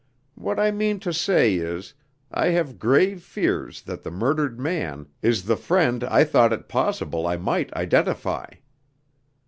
What 0.33 0.59
I 0.59 0.71
mean 0.71 0.99
to 1.01 1.13
say 1.13 1.53
is, 1.53 1.93
I 2.31 2.47
have 2.47 2.79
grave 2.79 3.21
fears 3.21 3.83
that 3.83 4.01
the 4.01 4.09
murdered 4.09 4.59
man 4.59 5.05
is 5.21 5.43
the 5.43 5.55
friend 5.55 6.03
I 6.03 6.23
thought 6.23 6.51
it 6.51 6.67
possible 6.67 7.27
I 7.27 7.37
might 7.37 7.71
identify. 7.75 8.47